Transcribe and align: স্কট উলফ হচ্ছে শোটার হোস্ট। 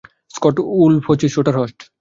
স্কট 0.33 0.55
উলফ 0.81 1.03
হচ্ছে 1.09 1.27
শোটার 1.29 1.55
হোস্ট। 1.57 1.79